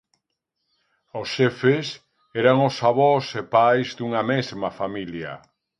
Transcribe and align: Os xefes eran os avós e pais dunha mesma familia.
Os 1.19 1.27
xefes 1.35 1.87
eran 2.41 2.57
os 2.67 2.75
avós 2.89 3.25
e 3.41 3.43
pais 3.55 3.87
dunha 3.97 4.23
mesma 4.31 4.69
familia. 4.79 5.31